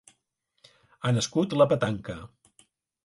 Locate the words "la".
1.63-1.69